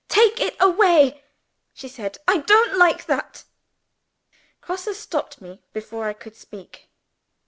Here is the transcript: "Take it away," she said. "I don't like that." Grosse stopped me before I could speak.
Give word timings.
"Take 0.09 0.39
it 0.41 0.55
away," 0.59 1.23
she 1.75 1.87
said. 1.87 2.17
"I 2.27 2.37
don't 2.39 2.75
like 2.75 3.05
that." 3.05 3.43
Grosse 4.59 4.97
stopped 4.97 5.41
me 5.41 5.61
before 5.73 6.05
I 6.05 6.13
could 6.13 6.35
speak. 6.35 6.89